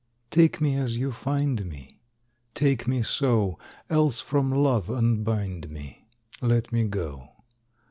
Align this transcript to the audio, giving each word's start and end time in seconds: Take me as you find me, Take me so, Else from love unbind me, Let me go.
Take 0.31 0.59
me 0.59 0.75
as 0.77 0.97
you 0.97 1.11
find 1.11 1.63
me, 1.63 1.99
Take 2.55 2.87
me 2.87 3.03
so, 3.03 3.59
Else 3.87 4.19
from 4.19 4.49
love 4.49 4.89
unbind 4.89 5.69
me, 5.69 6.07
Let 6.41 6.71
me 6.71 6.85
go. 6.85 7.29